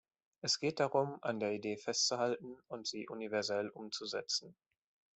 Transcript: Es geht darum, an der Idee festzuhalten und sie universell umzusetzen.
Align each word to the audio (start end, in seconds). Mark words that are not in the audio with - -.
Es 0.41 0.57
geht 0.59 0.79
darum, 0.79 1.19
an 1.21 1.39
der 1.39 1.51
Idee 1.51 1.77
festzuhalten 1.77 2.57
und 2.69 2.87
sie 2.87 3.07
universell 3.07 3.69
umzusetzen. 3.69 4.55